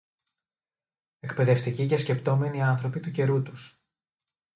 εκπαιδευτικοί 1.19 1.87
και 1.87 1.97
σκεπτόμενοι 1.97 2.63
άνθρωποι 2.63 2.99
του 2.99 3.11
καιρού 3.11 3.41
τους 3.41 3.81